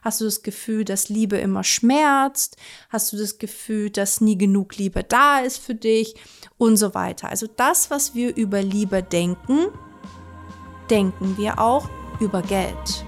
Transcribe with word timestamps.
Hast 0.00 0.20
du 0.20 0.24
das 0.24 0.42
Gefühl, 0.42 0.84
dass 0.84 1.08
Liebe 1.08 1.38
immer 1.38 1.64
schmerzt? 1.64 2.56
Hast 2.88 3.12
du 3.12 3.16
das 3.16 3.38
Gefühl, 3.38 3.90
dass 3.90 4.20
nie 4.20 4.38
genug 4.38 4.76
Liebe 4.76 5.02
da 5.02 5.40
ist 5.40 5.58
für 5.58 5.74
dich? 5.74 6.14
Und 6.56 6.76
so 6.76 6.94
weiter. 6.94 7.28
Also 7.28 7.46
das, 7.46 7.90
was 7.90 8.14
wir 8.14 8.36
über 8.36 8.62
Liebe 8.62 9.02
denken, 9.02 9.66
denken 10.88 11.36
wir 11.36 11.58
auch 11.58 11.88
über 12.20 12.42
Geld. 12.42 13.07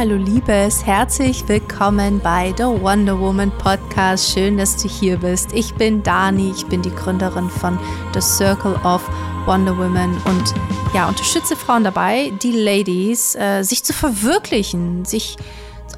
Hallo 0.00 0.16
Liebes, 0.16 0.86
herzlich 0.86 1.46
willkommen 1.46 2.20
bei 2.20 2.54
The 2.56 2.62
Wonder 2.62 3.20
Woman 3.20 3.52
Podcast. 3.58 4.32
Schön, 4.32 4.56
dass 4.56 4.78
du 4.78 4.88
hier 4.88 5.18
bist. 5.18 5.52
Ich 5.52 5.74
bin 5.74 6.02
Dani, 6.02 6.54
ich 6.56 6.64
bin 6.64 6.80
die 6.80 6.94
Gründerin 6.94 7.50
von 7.50 7.78
The 8.14 8.22
Circle 8.22 8.76
of 8.82 9.06
Wonder 9.44 9.76
Woman 9.76 10.16
und 10.24 10.54
ja, 10.94 11.06
unterstütze 11.06 11.54
Frauen 11.54 11.84
dabei, 11.84 12.32
die 12.42 12.52
Ladies, 12.52 13.34
äh, 13.34 13.62
sich 13.62 13.84
zu 13.84 13.92
verwirklichen, 13.92 15.04
sich 15.04 15.36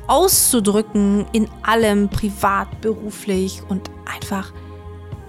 auszudrücken 0.08 1.26
in 1.30 1.48
allem, 1.62 2.08
privat, 2.08 2.80
beruflich 2.80 3.62
und 3.68 3.88
einfach 4.04 4.52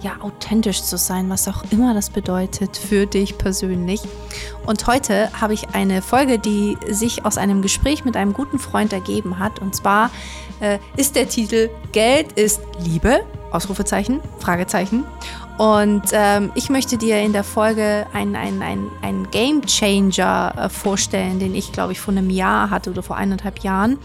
ja, 0.04 0.16
authentisch 0.20 0.82
zu 0.82 0.98
sein, 0.98 1.30
was 1.30 1.48
auch 1.48 1.64
immer 1.70 1.94
das 1.94 2.10
bedeutet 2.10 2.76
für 2.76 3.06
dich 3.06 3.38
persönlich. 3.38 4.02
Und 4.66 4.86
heute 4.86 5.30
habe 5.40 5.54
ich 5.54 5.70
eine 5.70 6.02
Folge, 6.02 6.38
die 6.38 6.76
sich 6.90 7.24
aus 7.24 7.38
einem 7.38 7.62
Gespräch 7.62 8.04
mit 8.04 8.14
einem 8.14 8.34
guten 8.34 8.58
Freund 8.58 8.92
ergeben 8.92 9.38
hat. 9.38 9.60
Und 9.60 9.74
zwar 9.74 10.10
äh, 10.60 10.78
ist 10.96 11.16
der 11.16 11.28
Titel 11.28 11.70
Geld 11.92 12.32
ist 12.32 12.60
Liebe? 12.80 13.20
Ausrufezeichen, 13.50 14.20
Fragezeichen. 14.40 15.04
Und 15.58 16.02
ähm, 16.12 16.50
ich 16.56 16.68
möchte 16.68 16.98
dir 16.98 17.20
in 17.20 17.32
der 17.32 17.44
Folge 17.44 18.06
einen 18.12 18.34
ein, 18.34 18.90
ein 19.00 19.30
Game 19.30 19.62
Changer 19.64 20.52
äh, 20.56 20.68
vorstellen, 20.68 21.38
den 21.38 21.54
ich, 21.54 21.70
glaube 21.70 21.92
ich, 21.92 22.00
vor 22.00 22.12
einem 22.12 22.28
Jahr 22.28 22.70
hatte 22.70 22.90
oder 22.90 23.04
vor 23.04 23.16
eineinhalb 23.16 23.60
Jahren, 23.60 23.98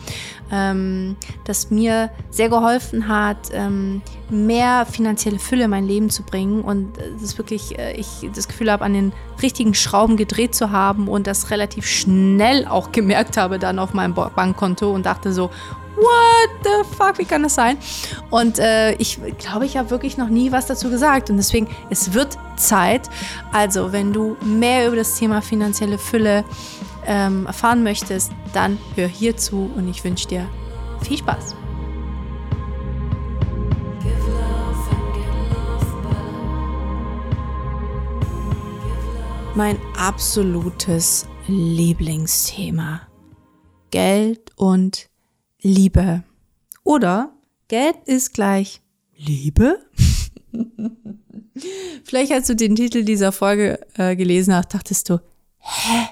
ähm, 0.52 1.18
das 1.46 1.72
mir 1.72 2.12
sehr 2.30 2.50
geholfen 2.50 3.08
hat, 3.08 3.50
ähm, 3.52 4.04
mehr 4.30 4.86
finanzielle 4.86 5.40
Fülle 5.40 5.66
in 5.66 5.70
mein 5.70 5.86
Leben 5.86 6.10
zu 6.10 6.24
bringen 6.24 6.62
und 6.62 6.98
äh, 6.98 7.12
das 7.20 7.38
wirklich, 7.38 7.78
äh, 7.78 7.94
ich 7.94 8.30
das 8.34 8.48
Gefühl 8.48 8.72
habe, 8.72 8.84
an 8.84 8.94
den 8.94 9.14
richtigen 9.42 9.74
Schrauben 9.74 10.18
gedreht 10.18 10.56
zu 10.56 10.72
haben 10.72 11.08
und 11.08 11.28
das 11.28 11.50
relativ 11.50 11.86
schnell 11.86 12.66
auch 12.68 12.92
gemerkt 12.92 13.38
habe 13.38 13.60
dann 13.60 13.80
auf 13.80 13.94
meinem 13.94 14.14
Bankkonto 14.14 14.92
und 14.92 15.06
dachte 15.06 15.34
so, 15.34 15.50
what 15.96 16.50
the 16.64 16.96
fuck, 16.96 17.18
wie 17.18 17.26
kann 17.26 17.44
das 17.44 17.56
sein? 17.56 17.78
Und 18.30 18.60
äh, 18.60 18.94
ich 18.94 19.20
glaube, 19.38 19.66
ich 19.66 19.78
habe 19.78 19.90
wirklich 19.90 20.18
noch 20.18 20.30
nie 20.30 20.52
was 20.52 20.66
dazu 20.66 20.90
gesagt. 20.90 21.30
Und 21.30 21.38
deswegen, 21.38 21.68
es 21.90 22.14
wird 22.14 22.38
Zeit. 22.56 23.10
Also, 23.52 23.92
wenn 23.92 24.14
du 24.14 24.38
mehr 24.42 24.88
über 24.88 24.96
das 24.96 25.18
Thema 25.18 25.42
finanzielle 25.42 25.98
Fülle 25.98 26.44
ähm, 27.06 27.46
erfahren 27.46 27.84
möchtest, 27.84 28.32
dann 28.54 28.78
hör 28.96 29.08
hier 29.08 29.38
zu 29.38 29.72
und 29.76 29.90
ich 29.90 30.04
wünsche 30.04 30.28
dir 30.28 30.48
viel 31.02 31.18
Spaß. 31.18 31.59
Mein 39.60 39.78
absolutes 39.98 41.28
Lieblingsthema. 41.48 43.02
Geld 43.92 44.52
und 44.56 45.10
Liebe. 45.60 46.24
Oder 46.86 47.34
Geld 47.68 47.98
ist 48.06 48.34
gleich 48.34 48.82
Liebe? 49.18 49.86
Vielleicht 52.06 52.32
als 52.32 52.48
du 52.48 52.56
den 52.56 52.78
Titel 52.78 53.04
dieser 53.04 53.34
Folge 53.34 53.86
äh, 53.96 54.16
gelesen 54.16 54.56
hast, 54.56 54.74
dachtest 54.74 55.10
du, 55.10 55.20
hä? 55.58 56.08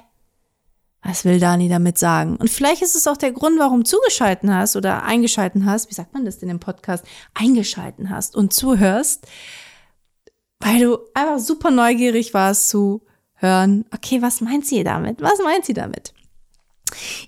Was 1.02 1.24
will 1.24 1.40
Dani 1.40 1.70
damit 1.70 1.98
sagen? 1.98 2.36
Und 2.36 2.50
vielleicht 2.50 2.82
ist 2.82 2.98
es 2.98 3.08
auch 3.08 3.16
der 3.16 3.32
Grund, 3.32 3.58
warum 3.60 3.86
zugeschalten 3.86 4.54
hast 4.54 4.76
oder 4.76 5.04
eingeschalten 5.04 5.66
hast, 5.66 5.90
wie 5.90 5.96
sagt 5.96 6.14
man 6.14 6.26
das 6.26 6.40
denn 6.40 6.50
im 6.50 6.60
Podcast, 6.60 7.06
eingeschalten 7.34 8.10
hast 8.10 8.36
und 8.36 8.52
zuhörst, 8.52 9.26
weil 10.60 10.82
du 10.82 10.98
einfach 11.14 11.40
super 11.40 11.72
neugierig 11.72 12.34
warst 12.34 12.68
zu 12.68 13.07
hören, 13.38 13.86
okay, 13.94 14.22
was 14.22 14.42
meint 14.42 14.66
sie 14.66 14.84
damit? 14.84 15.22
Was 15.22 15.40
meint 15.40 15.66
sie 15.66 15.74
damit? 15.74 16.14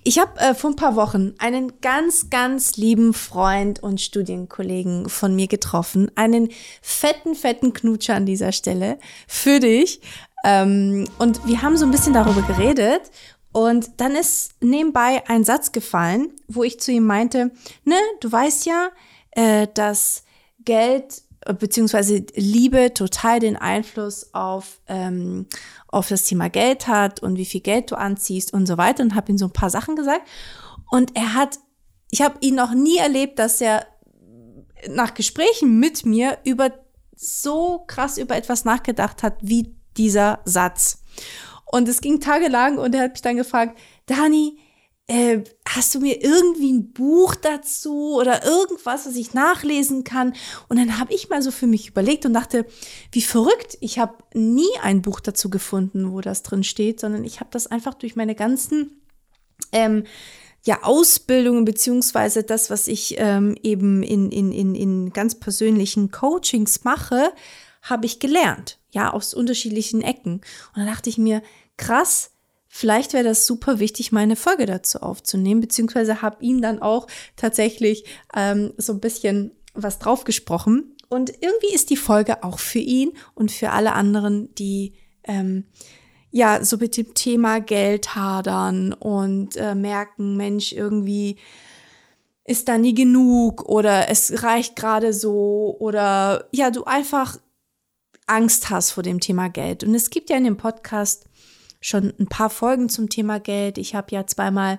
Ich 0.04 0.18
habe 0.18 0.38
äh, 0.40 0.54
vor 0.54 0.70
ein 0.70 0.76
paar 0.76 0.96
Wochen 0.96 1.34
einen 1.38 1.80
ganz, 1.80 2.30
ganz 2.30 2.76
lieben 2.76 3.12
Freund 3.12 3.82
und 3.82 4.00
Studienkollegen 4.00 5.08
von 5.08 5.34
mir 5.34 5.48
getroffen. 5.48 6.10
Einen 6.14 6.50
fetten, 6.82 7.34
fetten 7.34 7.72
Knutscher 7.72 8.14
an 8.14 8.26
dieser 8.26 8.52
Stelle 8.52 8.98
für 9.26 9.60
dich. 9.60 10.00
Ähm, 10.44 11.06
und 11.18 11.46
wir 11.46 11.62
haben 11.62 11.76
so 11.76 11.84
ein 11.84 11.90
bisschen 11.90 12.14
darüber 12.14 12.42
geredet. 12.42 13.10
Und 13.52 14.00
dann 14.00 14.14
ist 14.14 14.52
nebenbei 14.60 15.22
ein 15.28 15.44
Satz 15.44 15.72
gefallen, 15.72 16.30
wo 16.46 16.62
ich 16.62 16.80
zu 16.80 16.92
ihm 16.92 17.04
meinte, 17.04 17.50
ne, 17.84 17.96
du 18.20 18.30
weißt 18.30 18.64
ja, 18.66 18.90
äh, 19.32 19.66
dass 19.74 20.24
Geld 20.64 21.22
beziehungsweise 21.58 22.24
Liebe 22.34 22.92
total 22.92 23.40
den 23.40 23.56
Einfluss 23.56 24.34
auf, 24.34 24.80
ähm, 24.86 25.46
auf 25.88 26.08
das 26.08 26.24
Thema 26.24 26.50
Geld 26.50 26.86
hat 26.86 27.22
und 27.22 27.36
wie 27.36 27.46
viel 27.46 27.62
Geld 27.62 27.90
du 27.90 27.96
anziehst 27.96 28.52
und 28.52 28.66
so 28.66 28.76
weiter 28.76 29.02
und 29.02 29.14
habe 29.14 29.32
ihm 29.32 29.38
so 29.38 29.46
ein 29.46 29.52
paar 29.52 29.70
Sachen 29.70 29.96
gesagt. 29.96 30.22
Und 30.90 31.16
er 31.16 31.34
hat, 31.34 31.58
ich 32.10 32.22
habe 32.22 32.36
ihn 32.40 32.56
noch 32.56 32.74
nie 32.74 32.98
erlebt, 32.98 33.38
dass 33.38 33.60
er 33.60 33.86
nach 34.88 35.14
Gesprächen 35.14 35.78
mit 35.78 36.04
mir 36.04 36.38
über 36.44 36.72
so 37.16 37.84
krass 37.86 38.18
über 38.18 38.36
etwas 38.36 38.64
nachgedacht 38.64 39.22
hat 39.22 39.36
wie 39.40 39.74
dieser 39.96 40.40
Satz. 40.44 41.02
Und 41.66 41.88
es 41.88 42.00
ging 42.00 42.20
tagelang 42.20 42.78
und 42.78 42.94
er 42.94 43.02
hat 43.02 43.12
mich 43.12 43.22
dann 43.22 43.36
gefragt, 43.36 43.78
Dani, 44.06 44.58
äh, 45.10 45.42
hast 45.68 45.92
du 45.92 45.98
mir 45.98 46.22
irgendwie 46.22 46.72
ein 46.72 46.92
Buch 46.92 47.34
dazu 47.34 48.14
oder 48.14 48.44
irgendwas, 48.44 49.06
was 49.06 49.16
ich 49.16 49.34
nachlesen 49.34 50.04
kann? 50.04 50.34
Und 50.68 50.78
dann 50.78 51.00
habe 51.00 51.12
ich 51.12 51.28
mal 51.28 51.42
so 51.42 51.50
für 51.50 51.66
mich 51.66 51.88
überlegt 51.88 52.26
und 52.26 52.32
dachte, 52.32 52.64
wie 53.10 53.22
verrückt, 53.22 53.76
ich 53.80 53.98
habe 53.98 54.22
nie 54.34 54.70
ein 54.82 55.02
Buch 55.02 55.18
dazu 55.18 55.50
gefunden, 55.50 56.12
wo 56.12 56.20
das 56.20 56.44
drin 56.44 56.62
steht, 56.62 57.00
sondern 57.00 57.24
ich 57.24 57.40
habe 57.40 57.50
das 57.50 57.66
einfach 57.66 57.94
durch 57.94 58.14
meine 58.14 58.36
ganzen 58.36 59.02
ähm, 59.72 60.04
ja, 60.64 60.84
Ausbildungen 60.84 61.64
beziehungsweise 61.64 62.44
das, 62.44 62.70
was 62.70 62.86
ich 62.86 63.16
ähm, 63.18 63.56
eben 63.64 64.04
in, 64.04 64.30
in, 64.30 64.52
in, 64.52 64.76
in 64.76 65.12
ganz 65.12 65.34
persönlichen 65.34 66.12
Coachings 66.12 66.84
mache, 66.84 67.32
habe 67.82 68.06
ich 68.06 68.20
gelernt, 68.20 68.78
ja, 68.90 69.12
aus 69.12 69.34
unterschiedlichen 69.34 70.02
Ecken. 70.02 70.34
Und 70.34 70.76
dann 70.76 70.86
dachte 70.86 71.10
ich 71.10 71.18
mir, 71.18 71.42
krass, 71.76 72.30
Vielleicht 72.72 73.14
wäre 73.14 73.24
das 73.24 73.46
super 73.46 73.80
wichtig, 73.80 74.12
meine 74.12 74.36
Folge 74.36 74.64
dazu 74.64 75.00
aufzunehmen, 75.00 75.60
beziehungsweise 75.60 76.22
habe 76.22 76.44
ihm 76.44 76.62
dann 76.62 76.80
auch 76.80 77.08
tatsächlich 77.34 78.04
ähm, 78.32 78.72
so 78.76 78.92
ein 78.92 79.00
bisschen 79.00 79.50
was 79.74 79.98
draufgesprochen. 79.98 80.96
Und 81.08 81.30
irgendwie 81.40 81.74
ist 81.74 81.90
die 81.90 81.96
Folge 81.96 82.44
auch 82.44 82.60
für 82.60 82.78
ihn 82.78 83.10
und 83.34 83.50
für 83.50 83.70
alle 83.70 83.94
anderen, 83.94 84.54
die 84.54 84.94
ähm, 85.24 85.64
ja 86.30 86.64
so 86.64 86.76
mit 86.76 86.96
dem 86.96 87.12
Thema 87.12 87.60
Geld 87.60 88.14
hadern 88.14 88.92
und 88.92 89.56
äh, 89.56 89.74
merken, 89.74 90.36
Mensch, 90.36 90.72
irgendwie 90.72 91.38
ist 92.44 92.68
da 92.68 92.78
nie 92.78 92.94
genug 92.94 93.68
oder 93.68 94.08
es 94.08 94.44
reicht 94.44 94.76
gerade 94.76 95.12
so 95.12 95.76
oder 95.80 96.46
ja, 96.52 96.70
du 96.70 96.84
einfach 96.84 97.36
Angst 98.28 98.70
hast 98.70 98.92
vor 98.92 99.02
dem 99.02 99.18
Thema 99.18 99.48
Geld. 99.48 99.82
Und 99.82 99.92
es 99.96 100.08
gibt 100.08 100.30
ja 100.30 100.36
in 100.36 100.44
dem 100.44 100.56
Podcast 100.56 101.24
schon 101.80 102.12
ein 102.18 102.26
paar 102.26 102.50
Folgen 102.50 102.88
zum 102.88 103.08
Thema 103.08 103.40
Geld. 103.40 103.78
Ich 103.78 103.94
habe 103.94 104.08
ja 104.10 104.26
zweimal 104.26 104.78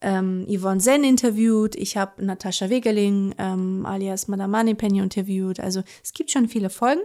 ähm, 0.00 0.46
Yvonne 0.48 0.80
Zen 0.80 1.04
interviewt, 1.04 1.74
ich 1.74 1.96
habe 1.96 2.24
Natascha 2.24 2.68
Wegerling 2.68 3.34
ähm, 3.38 3.86
alias 3.86 4.28
Madame 4.28 4.56
Moneypenny 4.56 4.98
interviewt. 4.98 5.60
Also 5.60 5.82
es 6.04 6.12
gibt 6.12 6.30
schon 6.30 6.48
viele 6.48 6.70
Folgen 6.70 7.00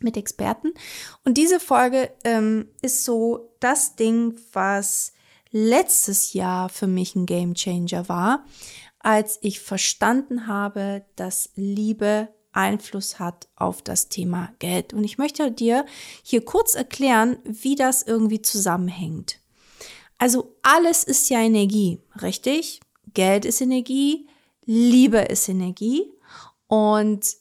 mit 0.00 0.16
Experten. 0.16 0.72
Und 1.24 1.36
diese 1.36 1.60
Folge 1.60 2.10
ähm, 2.24 2.68
ist 2.82 3.04
so 3.04 3.54
das 3.60 3.96
Ding, 3.96 4.34
was 4.52 5.12
letztes 5.50 6.32
Jahr 6.32 6.68
für 6.68 6.86
mich 6.86 7.14
ein 7.14 7.26
Game 7.26 7.54
Changer 7.54 8.08
war, 8.08 8.44
als 9.00 9.38
ich 9.42 9.60
verstanden 9.60 10.46
habe, 10.46 11.04
dass 11.16 11.50
Liebe 11.54 12.28
Einfluss 12.52 13.18
hat 13.18 13.48
auf 13.56 13.82
das 13.82 14.08
Thema 14.08 14.52
Geld. 14.58 14.92
Und 14.92 15.04
ich 15.04 15.18
möchte 15.18 15.50
dir 15.50 15.86
hier 16.22 16.44
kurz 16.44 16.74
erklären, 16.74 17.38
wie 17.44 17.74
das 17.74 18.02
irgendwie 18.02 18.42
zusammenhängt. 18.42 19.40
Also 20.18 20.56
alles 20.62 21.04
ist 21.04 21.30
ja 21.30 21.40
Energie, 21.40 22.00
richtig? 22.20 22.80
Geld 23.14 23.44
ist 23.44 23.60
Energie, 23.60 24.28
Liebe 24.64 25.18
ist 25.18 25.48
Energie 25.48 26.12
und 26.66 27.36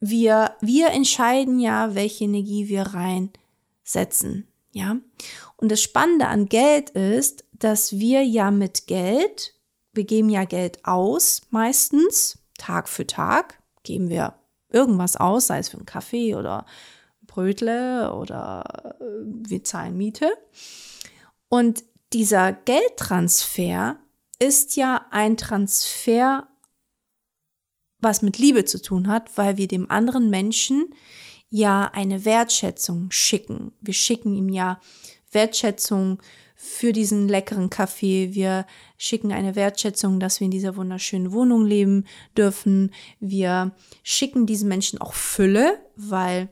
wir, 0.00 0.56
wir 0.60 0.88
entscheiden 0.88 1.60
ja, 1.60 1.94
welche 1.94 2.24
Energie 2.24 2.68
wir 2.68 2.82
reinsetzen, 2.82 4.48
ja? 4.72 4.96
Und 5.56 5.70
das 5.70 5.82
Spannende 5.82 6.26
an 6.26 6.48
Geld 6.48 6.90
ist, 6.90 7.44
dass 7.52 7.98
wir 7.98 8.24
ja 8.24 8.50
mit 8.50 8.86
Geld, 8.86 9.54
wir 9.92 10.04
geben 10.04 10.30
ja 10.30 10.44
Geld 10.44 10.84
aus 10.86 11.42
meistens, 11.50 12.38
Tag 12.60 12.88
für 12.88 13.06
Tag 13.06 13.58
geben 13.82 14.08
wir 14.08 14.34
irgendwas 14.70 15.16
aus, 15.16 15.48
sei 15.48 15.58
es 15.58 15.70
für 15.70 15.78
einen 15.78 15.86
Kaffee 15.86 16.34
oder 16.34 16.66
Brötle 17.26 18.12
oder 18.14 18.96
äh, 19.00 19.04
wir 19.24 19.64
zahlen 19.64 19.96
Miete. 19.96 20.30
Und 21.48 21.84
dieser 22.12 22.52
Geldtransfer 22.52 23.96
ist 24.38 24.76
ja 24.76 25.06
ein 25.10 25.36
Transfer, 25.36 26.48
was 27.98 28.22
mit 28.22 28.38
Liebe 28.38 28.64
zu 28.64 28.80
tun 28.80 29.08
hat, 29.08 29.36
weil 29.36 29.56
wir 29.56 29.68
dem 29.68 29.90
anderen 29.90 30.30
Menschen 30.30 30.94
ja 31.48 31.90
eine 31.92 32.24
Wertschätzung 32.24 33.10
schicken. 33.10 33.72
Wir 33.80 33.94
schicken 33.94 34.34
ihm 34.34 34.48
ja 34.48 34.80
Wertschätzung 35.32 36.20
für 36.62 36.92
diesen 36.92 37.26
leckeren 37.26 37.70
Kaffee. 37.70 38.34
Wir 38.34 38.66
schicken 38.98 39.32
eine 39.32 39.56
Wertschätzung, 39.56 40.20
dass 40.20 40.40
wir 40.40 40.44
in 40.44 40.50
dieser 40.50 40.76
wunderschönen 40.76 41.32
Wohnung 41.32 41.64
leben 41.64 42.04
dürfen. 42.36 42.92
Wir 43.18 43.72
schicken 44.02 44.44
diesen 44.44 44.68
Menschen 44.68 45.00
auch 45.00 45.14
Fülle, 45.14 45.80
weil 45.96 46.50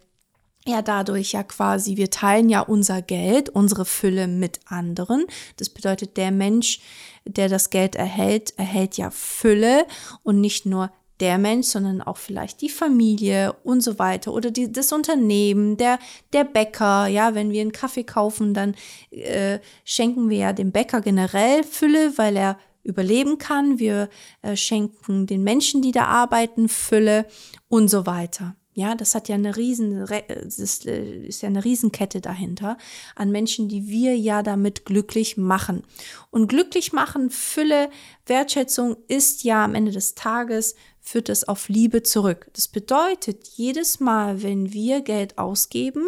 ja 0.66 0.80
dadurch 0.80 1.32
ja 1.32 1.42
quasi, 1.42 1.98
wir 1.98 2.08
teilen 2.08 2.48
ja 2.48 2.62
unser 2.62 3.02
Geld, 3.02 3.50
unsere 3.50 3.84
Fülle 3.84 4.28
mit 4.28 4.60
anderen. 4.64 5.26
Das 5.58 5.68
bedeutet, 5.68 6.16
der 6.16 6.30
Mensch, 6.30 6.80
der 7.26 7.50
das 7.50 7.68
Geld 7.68 7.94
erhält, 7.94 8.58
erhält 8.58 8.96
ja 8.96 9.10
Fülle 9.10 9.84
und 10.22 10.40
nicht 10.40 10.64
nur 10.64 10.90
der 11.20 11.38
Mensch, 11.38 11.68
sondern 11.68 12.00
auch 12.00 12.16
vielleicht 12.16 12.60
die 12.60 12.68
Familie 12.68 13.54
und 13.64 13.82
so 13.82 13.98
weiter 13.98 14.32
oder 14.32 14.50
die, 14.50 14.70
das 14.70 14.92
Unternehmen, 14.92 15.76
der, 15.76 15.98
der 16.32 16.44
Bäcker. 16.44 17.06
Ja, 17.06 17.34
wenn 17.34 17.50
wir 17.50 17.60
einen 17.60 17.72
Kaffee 17.72 18.04
kaufen, 18.04 18.54
dann 18.54 18.74
äh, 19.10 19.58
schenken 19.84 20.30
wir 20.30 20.38
ja 20.38 20.52
dem 20.52 20.72
Bäcker 20.72 21.00
generell 21.00 21.64
Fülle, 21.64 22.16
weil 22.16 22.36
er 22.36 22.58
überleben 22.82 23.38
kann. 23.38 23.78
Wir 23.78 24.08
äh, 24.42 24.56
schenken 24.56 25.26
den 25.26 25.42
Menschen, 25.42 25.82
die 25.82 25.92
da 25.92 26.04
arbeiten, 26.04 26.68
Fülle 26.68 27.26
und 27.68 27.88
so 27.88 28.06
weiter. 28.06 28.54
Ja, 28.78 28.94
das 28.94 29.16
hat 29.16 29.28
ja 29.28 29.34
eine 29.34 29.56
riesen, 29.56 30.06
das 30.06 30.86
äh, 30.86 31.26
ist 31.26 31.42
ja 31.42 31.48
eine 31.48 31.64
Riesenkette 31.64 32.20
dahinter 32.20 32.78
an 33.16 33.32
Menschen, 33.32 33.68
die 33.68 33.88
wir 33.88 34.16
ja 34.16 34.44
damit 34.44 34.84
glücklich 34.84 35.36
machen. 35.36 35.82
Und 36.30 36.46
glücklich 36.46 36.92
machen, 36.92 37.30
Fülle, 37.30 37.90
Wertschätzung 38.26 38.96
ist 39.08 39.42
ja 39.42 39.64
am 39.64 39.74
Ende 39.74 39.90
des 39.90 40.14
Tages 40.14 40.76
führt 41.00 41.28
es 41.28 41.48
auf 41.48 41.68
Liebe 41.68 42.04
zurück. 42.04 42.50
Das 42.52 42.68
bedeutet, 42.68 43.48
jedes 43.48 43.98
Mal, 43.98 44.44
wenn 44.44 44.72
wir 44.72 45.00
Geld 45.00 45.38
ausgeben, 45.38 46.06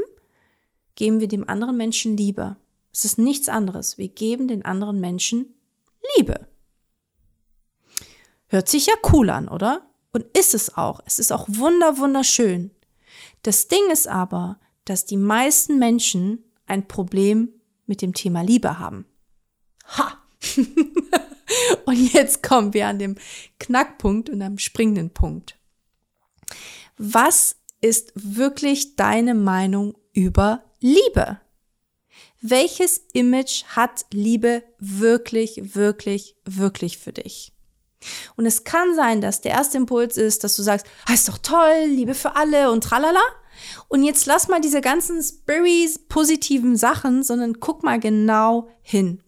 geben 0.94 1.18
wir 1.18 1.26
dem 1.26 1.48
anderen 1.48 1.76
Menschen 1.76 2.16
Liebe. 2.16 2.56
Es 2.92 3.04
ist 3.04 3.18
nichts 3.18 3.48
anderes. 3.48 3.98
Wir 3.98 4.10
geben 4.10 4.46
den 4.46 4.64
anderen 4.64 5.00
Menschen 5.00 5.56
Liebe. 6.16 6.46
Hört 8.46 8.68
sich 8.68 8.86
ja 8.86 8.94
cool 9.12 9.28
an, 9.28 9.48
oder? 9.48 9.89
Und 10.12 10.24
ist 10.36 10.54
es 10.54 10.76
auch. 10.76 11.00
Es 11.06 11.18
ist 11.18 11.32
auch 11.32 11.46
wunder, 11.48 11.98
wunderschön. 11.98 12.70
Das 13.42 13.68
Ding 13.68 13.90
ist 13.92 14.08
aber, 14.08 14.58
dass 14.84 15.06
die 15.06 15.16
meisten 15.16 15.78
Menschen 15.78 16.44
ein 16.66 16.88
Problem 16.88 17.48
mit 17.86 18.02
dem 18.02 18.14
Thema 18.14 18.42
Liebe 18.42 18.78
haben. 18.78 19.06
Ha! 19.96 20.18
und 21.84 22.12
jetzt 22.12 22.42
kommen 22.42 22.74
wir 22.74 22.86
an 22.86 22.98
dem 22.98 23.16
Knackpunkt 23.58 24.30
und 24.30 24.42
am 24.42 24.58
springenden 24.58 25.10
Punkt. 25.10 25.58
Was 26.96 27.56
ist 27.80 28.12
wirklich 28.14 28.96
deine 28.96 29.34
Meinung 29.34 29.96
über 30.12 30.62
Liebe? 30.80 31.40
Welches 32.42 32.98
Image 33.12 33.64
hat 33.64 34.06
Liebe 34.12 34.62
wirklich, 34.78 35.74
wirklich, 35.74 36.36
wirklich 36.44 36.98
für 36.98 37.12
dich? 37.12 37.52
Und 38.36 38.46
es 38.46 38.64
kann 38.64 38.94
sein, 38.94 39.20
dass 39.20 39.40
der 39.40 39.52
erste 39.52 39.78
Impuls 39.78 40.16
ist, 40.16 40.44
dass 40.44 40.56
du 40.56 40.62
sagst, 40.62 40.86
ah, 41.06 41.14
ist 41.14 41.28
doch 41.28 41.38
toll, 41.38 41.84
Liebe 41.86 42.14
für 42.14 42.36
alle 42.36 42.70
und 42.70 42.84
tralala. 42.84 43.20
Und 43.88 44.04
jetzt 44.04 44.26
lass 44.26 44.48
mal 44.48 44.60
diese 44.60 44.80
ganzen 44.80 45.22
Spirits, 45.22 45.98
positiven 46.08 46.76
Sachen, 46.76 47.22
sondern 47.22 47.60
guck 47.60 47.82
mal 47.82 48.00
genau 48.00 48.68
hin. 48.82 49.22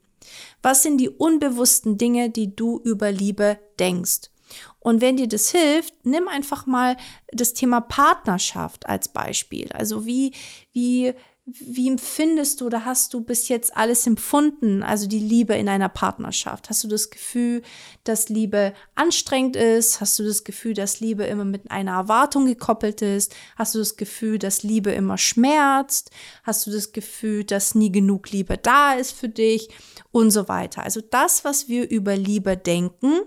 Was 0.62 0.82
sind 0.82 0.98
die 0.98 1.10
unbewussten 1.10 1.98
Dinge, 1.98 2.30
die 2.30 2.54
du 2.54 2.80
über 2.84 3.10
Liebe 3.10 3.58
denkst? 3.78 4.30
Und 4.78 5.00
wenn 5.00 5.16
dir 5.16 5.28
das 5.28 5.50
hilft, 5.50 5.94
nimm 6.04 6.28
einfach 6.28 6.66
mal 6.66 6.96
das 7.32 7.54
Thema 7.54 7.80
Partnerschaft 7.80 8.86
als 8.86 9.08
Beispiel. 9.08 9.70
Also 9.72 10.06
wie, 10.06 10.32
wie 10.72 11.14
wie 11.44 11.88
empfindest 11.88 12.60
du 12.60 12.66
oder 12.66 12.84
hast 12.84 13.12
du 13.14 13.20
bis 13.20 13.48
jetzt 13.48 13.76
alles 13.76 14.06
empfunden, 14.06 14.84
also 14.84 15.08
die 15.08 15.18
Liebe 15.18 15.54
in 15.54 15.68
einer 15.68 15.88
Partnerschaft? 15.88 16.70
Hast 16.70 16.84
du 16.84 16.88
das 16.88 17.10
Gefühl, 17.10 17.62
dass 18.04 18.28
Liebe 18.28 18.74
anstrengend 18.94 19.56
ist? 19.56 20.00
Hast 20.00 20.16
du 20.20 20.22
das 20.22 20.44
Gefühl, 20.44 20.74
dass 20.74 21.00
Liebe 21.00 21.24
immer 21.24 21.44
mit 21.44 21.68
einer 21.68 21.92
Erwartung 21.92 22.46
gekoppelt 22.46 23.02
ist? 23.02 23.34
Hast 23.56 23.74
du 23.74 23.80
das 23.80 23.96
Gefühl, 23.96 24.38
dass 24.38 24.62
Liebe 24.62 24.92
immer 24.92 25.18
schmerzt? 25.18 26.12
Hast 26.44 26.64
du 26.66 26.70
das 26.70 26.92
Gefühl, 26.92 27.42
dass 27.42 27.74
nie 27.74 27.90
genug 27.90 28.30
Liebe 28.30 28.56
da 28.56 28.92
ist 28.92 29.10
für 29.10 29.28
dich? 29.28 29.68
Und 30.12 30.30
so 30.30 30.46
weiter. 30.46 30.84
Also 30.84 31.00
das, 31.00 31.44
was 31.44 31.68
wir 31.68 31.90
über 31.90 32.16
Liebe 32.16 32.56
denken, 32.56 33.22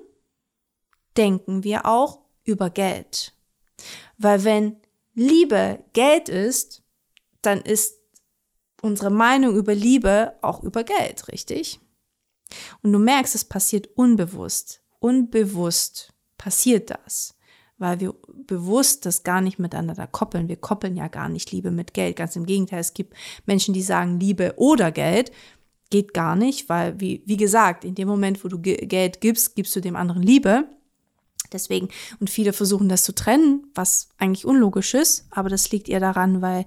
denken 1.18 1.66
wir 1.66 1.86
auch 1.86 2.22
über 2.46 2.70
Geld. 2.70 3.34
Weil 4.18 4.46
wenn 4.46 4.78
Liebe 5.16 5.84
Geld 5.92 6.30
ist, 6.30 6.84
dann 7.42 7.62
ist 7.62 8.05
unsere 8.86 9.10
Meinung 9.10 9.56
über 9.56 9.74
Liebe 9.74 10.34
auch 10.42 10.64
über 10.64 10.84
Geld, 10.84 11.28
richtig? 11.30 11.80
Und 12.84 12.94
du 12.94 13.00
merkst, 13.00 13.34
es 13.34 13.44
passiert 13.44 13.90
unbewusst. 13.96 14.84
Unbewusst 15.00 16.14
passiert 16.38 16.92
das, 16.92 17.36
weil 17.78 18.00
wir 18.00 18.14
bewusst 18.46 19.06
das 19.08 19.24
gar 19.24 19.42
nicht 19.42 19.58
miteinander 19.58 20.08
koppeln. 20.08 20.48
Wir 20.48 20.58
koppeln 20.58 20.96
ja 20.96 21.08
gar 21.08 21.30
nicht 21.30 21.52
Liebe 21.52 21.72
mit 21.72 21.96
Geld. 21.96 22.16
Ganz 22.16 22.36
im 22.36 22.46
Gegenteil, 22.46 22.80
es 22.80 22.94
gibt 22.94 23.16
Menschen, 23.48 23.74
die 23.74 23.82
sagen 23.82 24.20
Liebe 24.20 24.54
oder 24.58 24.92
Geld. 24.92 25.32
Geht 25.90 26.14
gar 26.14 26.36
nicht, 26.36 26.70
weil, 26.70 27.00
wie, 27.00 27.24
wie 27.26 27.38
gesagt, 27.38 27.86
in 27.86 27.96
dem 27.96 28.08
Moment, 28.08 28.44
wo 28.44 28.48
du 28.48 28.60
Geld 28.60 29.20
gibst, 29.20 29.56
gibst 29.56 29.76
du 29.76 29.82
dem 29.82 29.96
anderen 29.96 30.22
Liebe. 30.22 30.70
Deswegen, 31.52 31.90
und 32.20 32.30
viele 32.30 32.54
versuchen 32.54 32.90
das 32.90 33.04
zu 33.04 33.14
trennen, 33.14 33.68
was 33.76 34.10
eigentlich 34.18 34.46
unlogisch 34.46 34.94
ist, 34.94 35.26
aber 35.32 35.50
das 35.50 35.72
liegt 35.72 35.90
eher 35.90 36.00
daran, 36.00 36.42
weil 36.42 36.66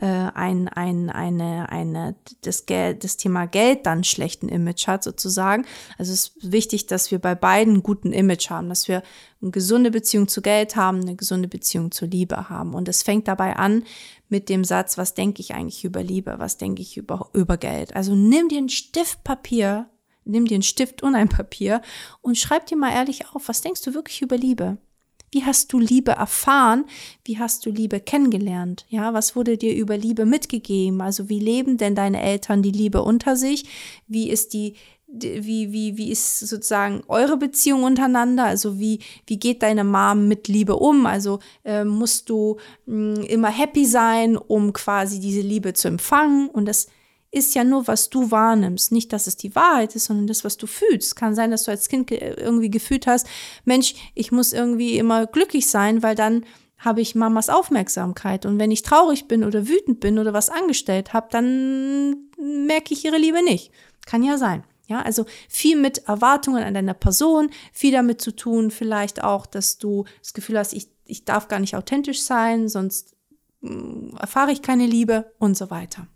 äh, 0.00 0.06
ein, 0.06 0.68
ein, 0.68 1.08
eine, 1.10 1.68
eine, 1.70 2.16
das, 2.42 2.66
Geld, 2.66 3.04
das 3.04 3.16
Thema 3.16 3.46
Geld 3.46 3.86
dann 3.86 4.02
schlechten 4.02 4.48
Image 4.48 4.88
hat, 4.88 5.04
sozusagen. 5.04 5.64
Also 5.98 6.12
es 6.12 6.28
ist 6.28 6.52
wichtig, 6.52 6.86
dass 6.86 7.10
wir 7.10 7.20
bei 7.20 7.34
beiden 7.34 7.74
einen 7.74 7.82
guten 7.82 8.12
Image 8.12 8.50
haben, 8.50 8.68
dass 8.68 8.88
wir 8.88 9.02
eine 9.40 9.52
gesunde 9.52 9.90
Beziehung 9.90 10.26
zu 10.26 10.42
Geld 10.42 10.74
haben, 10.74 11.00
eine 11.00 11.14
gesunde 11.14 11.48
Beziehung 11.48 11.92
zur 11.92 12.08
Liebe 12.08 12.48
haben. 12.48 12.74
Und 12.74 12.88
es 12.88 13.02
fängt 13.02 13.28
dabei 13.28 13.56
an 13.56 13.84
mit 14.28 14.48
dem 14.48 14.64
Satz, 14.64 14.98
was 14.98 15.14
denke 15.14 15.40
ich 15.40 15.54
eigentlich 15.54 15.84
über 15.84 16.02
Liebe, 16.02 16.34
was 16.38 16.56
denke 16.56 16.82
ich 16.82 16.96
über, 16.96 17.30
über 17.32 17.56
Geld. 17.56 17.94
Also 17.94 18.16
nimm 18.16 18.48
dir 18.48 18.58
ein 18.58 18.68
Stift 18.68 19.22
Papier, 19.22 19.88
nimm 20.24 20.46
dir 20.46 20.54
einen 20.54 20.62
Stift 20.62 21.02
und 21.02 21.14
ein 21.14 21.28
Papier 21.28 21.82
und 22.20 22.38
schreib 22.38 22.66
dir 22.66 22.76
mal 22.76 22.92
ehrlich 22.92 23.28
auf, 23.34 23.48
was 23.48 23.60
denkst 23.60 23.82
du 23.82 23.94
wirklich 23.94 24.22
über 24.22 24.36
Liebe? 24.36 24.78
Wie 25.34 25.44
hast 25.44 25.72
du 25.72 25.80
Liebe 25.80 26.12
erfahren? 26.12 26.84
Wie 27.24 27.40
hast 27.40 27.66
du 27.66 27.70
Liebe 27.70 27.98
kennengelernt? 27.98 28.86
Ja, 28.88 29.14
was 29.14 29.34
wurde 29.34 29.58
dir 29.58 29.74
über 29.74 29.96
Liebe 29.96 30.26
mitgegeben? 30.26 31.00
Also 31.00 31.28
wie 31.28 31.40
leben 31.40 31.76
denn 31.76 31.96
deine 31.96 32.22
Eltern 32.22 32.62
die 32.62 32.70
Liebe 32.70 33.02
unter 33.02 33.34
sich? 33.34 33.64
Wie 34.06 34.30
ist 34.30 34.52
die 34.54 34.74
wie, 35.06 35.72
wie, 35.72 35.96
wie 35.96 36.10
ist 36.10 36.40
sozusagen 36.40 37.02
eure 37.08 37.36
Beziehung 37.36 37.84
untereinander? 37.84 38.44
Also 38.44 38.78
wie, 38.78 39.00
wie 39.26 39.38
geht 39.38 39.62
deine 39.62 39.84
Mom 39.84 40.28
mit 40.28 40.48
Liebe 40.48 40.76
um? 40.76 41.06
Also 41.06 41.38
äh, 41.64 41.84
musst 41.84 42.30
du 42.30 42.56
mh, 42.86 43.16
hm, 43.16 43.24
immer 43.24 43.50
happy 43.50 43.86
sein, 43.86 44.36
um 44.36 44.72
quasi 44.72 45.20
diese 45.20 45.40
Liebe 45.40 45.72
zu 45.74 45.88
empfangen? 45.88 46.48
Und 46.48 46.66
das 46.66 46.88
ist 47.34 47.54
ja 47.54 47.64
nur, 47.64 47.86
was 47.86 48.10
du 48.10 48.30
wahrnimmst. 48.30 48.92
Nicht, 48.92 49.12
dass 49.12 49.26
es 49.26 49.36
die 49.36 49.54
Wahrheit 49.54 49.94
ist, 49.96 50.04
sondern 50.04 50.26
das, 50.26 50.44
was 50.44 50.56
du 50.56 50.66
fühlst. 50.66 51.16
Kann 51.16 51.34
sein, 51.34 51.50
dass 51.50 51.64
du 51.64 51.70
als 51.70 51.88
Kind 51.88 52.10
irgendwie 52.10 52.70
gefühlt 52.70 53.06
hast, 53.06 53.26
Mensch, 53.64 53.94
ich 54.14 54.32
muss 54.32 54.52
irgendwie 54.52 54.96
immer 54.98 55.26
glücklich 55.26 55.68
sein, 55.68 56.02
weil 56.02 56.14
dann 56.14 56.44
habe 56.78 57.00
ich 57.00 57.14
Mamas 57.14 57.48
Aufmerksamkeit. 57.48 58.46
Und 58.46 58.58
wenn 58.58 58.70
ich 58.70 58.82
traurig 58.82 59.26
bin 59.26 59.42
oder 59.42 59.68
wütend 59.68 60.00
bin 60.00 60.18
oder 60.18 60.32
was 60.32 60.50
angestellt 60.50 61.12
habe, 61.12 61.28
dann 61.30 62.28
merke 62.38 62.94
ich 62.94 63.04
ihre 63.04 63.18
Liebe 63.18 63.42
nicht. 63.42 63.72
Kann 64.06 64.22
ja 64.22 64.38
sein. 64.38 64.64
Ja, 64.86 65.00
also 65.00 65.24
viel 65.48 65.76
mit 65.76 66.06
Erwartungen 66.08 66.62
an 66.62 66.74
deiner 66.74 66.92
Person, 66.92 67.50
viel 67.72 67.92
damit 67.92 68.20
zu 68.20 68.36
tun, 68.36 68.70
vielleicht 68.70 69.24
auch, 69.24 69.46
dass 69.46 69.78
du 69.78 70.04
das 70.20 70.34
Gefühl 70.34 70.58
hast, 70.58 70.74
ich, 70.74 70.88
ich 71.06 71.24
darf 71.24 71.48
gar 71.48 71.58
nicht 71.58 71.74
authentisch 71.74 72.20
sein, 72.20 72.68
sonst 72.68 73.16
hm, 73.62 74.14
erfahre 74.20 74.52
ich 74.52 74.60
keine 74.60 74.86
Liebe 74.86 75.32
und 75.38 75.56
so 75.56 75.70
weiter. 75.70 76.06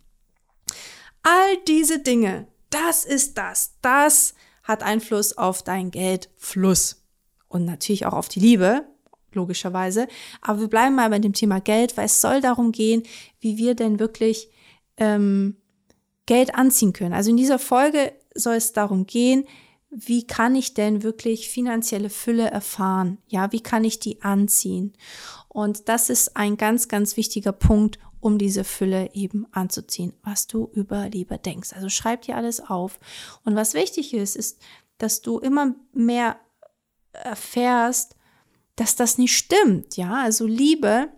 All 1.23 1.57
diese 1.67 1.99
Dinge, 1.99 2.47
das 2.71 3.05
ist 3.05 3.39
das. 3.39 3.75
Das 3.83 4.35
hat 4.63 4.83
Einfluss 4.83 5.37
auf 5.37 5.63
dein 5.63 5.91
Geldfluss 5.91 7.03
und 7.49 7.65
natürlich 7.65 8.07
auch 8.07 8.13
auf 8.13 8.29
die 8.29 8.41
Liebe, 8.41 8.87
logischerweise. 9.33 10.09
Aber 10.41 10.61
wir 10.61 10.69
bleiben 10.69 10.95
mal 10.95 11.11
bei 11.11 11.19
dem 11.19 11.33
Thema 11.33 11.61
Geld, 11.61 11.97
weil 11.97 12.07
es 12.07 12.21
soll 12.21 12.41
darum 12.41 12.73
gehen, 12.73 13.03
wie 13.41 13.57
wir 13.57 13.75
denn 13.75 13.99
wirklich 13.99 14.51
ähm, 14.97 15.57
Geld 16.27 16.55
anziehen 16.55 16.93
können. 16.93 17.15
Also 17.15 17.31
in 17.31 17.37
dieser 17.37 17.59
Folge 17.59 18.13
soll 18.35 18.57
es 18.57 18.73
darum 18.73 19.07
gehen, 19.07 19.45
wie 19.91 20.27
kann 20.27 20.55
ich 20.55 20.75
denn 20.75 21.03
wirklich 21.03 21.49
finanzielle 21.49 22.11
Fülle 22.11 22.51
erfahren? 22.51 23.19
Ja, 23.27 23.53
wie 23.53 23.61
kann 23.61 23.85
ich 23.85 24.01
die 24.01 24.21
anziehen? 24.21 24.93
Und 25.49 25.89
das 25.89 26.11
ist 26.11 26.37
ein 26.37 26.59
ganz, 26.59 26.89
ganz 26.89 27.17
wichtiger 27.17 27.53
Punkt, 27.53 27.99
um 28.21 28.39
diese 28.39 28.65
Fülle 28.65 29.11
eben 29.15 29.47
anzuziehen, 29.53 30.13
was 30.23 30.47
du 30.47 30.71
über 30.73 31.09
Liebe 31.09 31.39
denkst. 31.39 31.73
Also 31.73 31.89
schreib 31.89 32.23
dir 32.23 32.37
alles 32.37 32.61
auf. 32.61 32.99
Und 33.45 33.57
was 33.57 33.75
wichtig 33.75 34.15
ist, 34.15 34.37
ist, 34.37 34.61
dass 34.99 35.23
du 35.23 35.39
immer 35.39 35.75
mehr 35.93 36.39
erfährst, 37.13 38.17
dass 38.77 38.97
das 38.97 39.19
nicht 39.19 39.37
stimmt. 39.37 39.97
Ja, 39.97 40.23
also 40.23 40.47
Liebe 40.47 41.09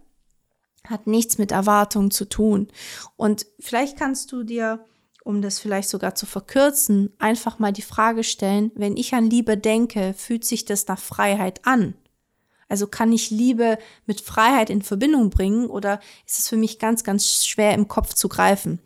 hat 0.87 1.07
nichts 1.07 1.39
mit 1.39 1.53
Erwartungen 1.53 2.11
zu 2.11 2.27
tun. 2.27 2.69
Und 3.17 3.47
vielleicht 3.59 3.99
kannst 3.99 4.33
du 4.33 4.43
dir 4.43 4.85
um 5.25 5.43
das 5.43 5.59
vielleicht 5.59 5.89
sogar 5.89 6.15
zu 6.15 6.27
verkürzen, 6.27 7.13
einfach 7.19 7.59
mal 7.59 7.73
die 7.73 7.83
Frage 7.83 8.25
stellen, 8.25 8.73
wenn 8.75 8.97
ich 8.97 9.15
an 9.15 9.29
Liebe 9.29 9.57
denke, 9.57 10.15
fühlt 10.17 10.45
sich 10.45 10.65
das 10.65 10.87
nach 10.87 10.99
Freiheit 10.99 11.67
an? 11.67 11.95
Also 12.71 12.87
kann 12.87 13.13
ich 13.13 13.31
Liebe 13.31 13.79
mit 14.07 14.21
Freiheit 14.23 14.71
in 14.71 14.81
Verbindung 14.81 15.29
bringen 15.29 15.67
oder 15.67 16.01
ist 16.27 16.39
es 16.39 16.49
für 16.49 16.57
mich 16.57 16.79
ganz, 16.79 17.05
ganz 17.05 17.45
schwer 17.45 17.75
im 17.75 17.89
Kopf 17.89 18.15
zu 18.15 18.29
greifen? 18.29 18.81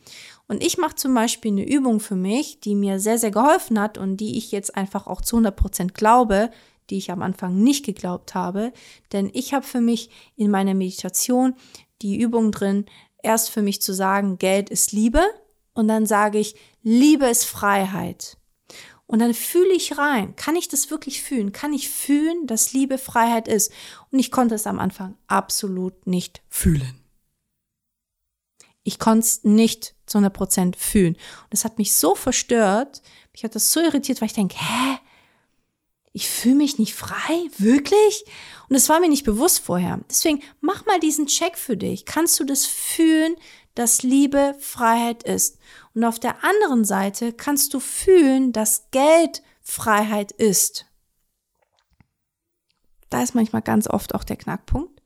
Und 0.48 0.62
ich 0.62 0.78
mache 0.78 0.96
zum 0.96 1.14
Beispiel 1.14 1.52
eine 1.52 1.68
Übung 1.68 2.00
für 2.00 2.16
mich, 2.16 2.60
die 2.60 2.74
mir 2.74 2.98
sehr, 2.98 3.18
sehr 3.18 3.30
geholfen 3.30 3.78
hat 3.78 3.96
und 3.96 4.16
die 4.16 4.36
ich 4.36 4.52
jetzt 4.52 4.76
einfach 4.76 5.06
auch 5.06 5.20
zu 5.20 5.36
100 5.36 5.54
Prozent 5.54 5.94
glaube, 5.94 6.50
die 6.90 6.98
ich 6.98 7.10
am 7.10 7.22
Anfang 7.22 7.62
nicht 7.62 7.84
geglaubt 7.84 8.34
habe. 8.34 8.72
Denn 9.12 9.30
ich 9.32 9.54
habe 9.54 9.64
für 9.64 9.80
mich 9.80 10.10
in 10.36 10.50
meiner 10.50 10.74
Meditation 10.74 11.54
die 12.02 12.20
Übung 12.20 12.52
drin, 12.52 12.86
erst 13.22 13.50
für 13.50 13.62
mich 13.62 13.80
zu 13.80 13.94
sagen, 13.94 14.38
Geld 14.38 14.70
ist 14.70 14.92
Liebe 14.92 15.22
und 15.72 15.88
dann 15.88 16.06
sage 16.06 16.38
ich, 16.38 16.56
Liebe 16.82 17.26
ist 17.26 17.44
Freiheit. 17.44 18.36
Und 19.06 19.18
dann 19.18 19.34
fühle 19.34 19.72
ich 19.72 19.98
rein. 19.98 20.34
Kann 20.36 20.56
ich 20.56 20.68
das 20.68 20.90
wirklich 20.90 21.22
fühlen? 21.22 21.52
Kann 21.52 21.72
ich 21.72 21.90
fühlen, 21.90 22.46
dass 22.46 22.72
Liebe 22.72 22.98
Freiheit 22.98 23.48
ist? 23.48 23.70
Und 24.10 24.18
ich 24.18 24.30
konnte 24.30 24.54
es 24.54 24.66
am 24.66 24.78
Anfang 24.78 25.16
absolut 25.26 26.06
nicht 26.06 26.42
fühlen. 26.48 27.00
Ich 28.82 28.98
konnte 28.98 29.26
es 29.26 29.44
nicht 29.44 29.94
zu 30.06 30.18
100 30.18 30.32
Prozent 30.32 30.76
fühlen. 30.76 31.14
Und 31.14 31.52
das 31.52 31.64
hat 31.64 31.78
mich 31.78 31.94
so 31.94 32.14
verstört. 32.14 33.02
Mich 33.32 33.44
hat 33.44 33.54
das 33.54 33.72
so 33.72 33.80
irritiert, 33.80 34.20
weil 34.20 34.26
ich 34.26 34.34
denke, 34.34 34.56
hä? 34.58 34.98
Ich 36.12 36.28
fühle 36.28 36.54
mich 36.54 36.78
nicht 36.78 36.94
frei? 36.94 37.48
Wirklich? 37.58 38.24
Und 38.68 38.76
es 38.76 38.88
war 38.88 39.00
mir 39.00 39.08
nicht 39.08 39.24
bewusst 39.24 39.58
vorher. 39.58 40.00
Deswegen 40.08 40.42
mach 40.60 40.86
mal 40.86 41.00
diesen 41.00 41.26
Check 41.26 41.58
für 41.58 41.76
dich. 41.76 42.04
Kannst 42.04 42.38
du 42.38 42.44
das 42.44 42.66
fühlen, 42.66 43.34
dass 43.74 44.02
Liebe 44.02 44.54
Freiheit 44.60 45.22
ist. 45.22 45.58
Und 45.94 46.04
auf 46.04 46.18
der 46.18 46.44
anderen 46.44 46.84
Seite 46.84 47.32
kannst 47.32 47.74
du 47.74 47.80
fühlen, 47.80 48.52
dass 48.52 48.90
Geld 48.90 49.42
Freiheit 49.62 50.32
ist. 50.32 50.86
Da 53.10 53.22
ist 53.22 53.34
manchmal 53.34 53.62
ganz 53.62 53.88
oft 53.88 54.14
auch 54.14 54.24
der 54.24 54.36
Knackpunkt. 54.36 55.00